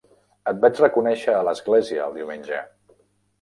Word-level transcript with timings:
Et 0.51 0.61
vaig 0.63 0.79
reconèixer 0.83 1.35
a 1.41 1.43
l'església 1.49 2.07
el 2.09 2.17
diumenge. 2.21 2.65